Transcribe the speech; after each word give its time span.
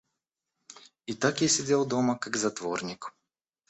И 1.05 1.13
так 1.13 1.41
я 1.43 1.47
сидел 1.47 1.85
дома 1.85 2.17
как 2.17 2.35
затворник. 2.35 3.13